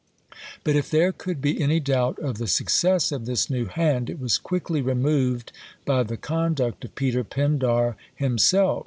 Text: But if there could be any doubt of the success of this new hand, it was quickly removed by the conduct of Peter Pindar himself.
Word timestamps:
But 0.63 0.75
if 0.75 0.89
there 0.89 1.11
could 1.11 1.41
be 1.43 1.61
any 1.61 1.79
doubt 1.79 2.17
of 2.17 2.39
the 2.39 2.47
success 2.47 3.11
of 3.11 3.27
this 3.27 3.51
new 3.51 3.65
hand, 3.67 4.09
it 4.09 4.19
was 4.19 4.39
quickly 4.39 4.81
removed 4.81 5.51
by 5.85 6.01
the 6.01 6.17
conduct 6.17 6.83
of 6.83 6.95
Peter 6.95 7.23
Pindar 7.23 7.95
himself. 8.15 8.79